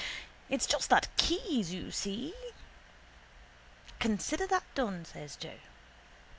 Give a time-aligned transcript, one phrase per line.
[0.49, 2.33] It's just that Keyes, you see.
[3.99, 5.59] —Consider that done, says Joe.